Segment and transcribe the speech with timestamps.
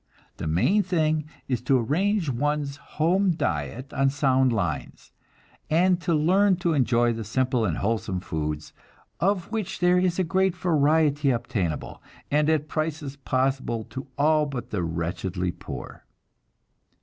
[0.37, 5.11] The main thing is to arrange one's home diet on sound lines,
[5.69, 8.73] and learn to enjoy the simple and wholesome foods,
[9.19, 12.01] of which there is a great variety obtainable,
[12.31, 16.03] and at prices possible to all but the wretchedly poor.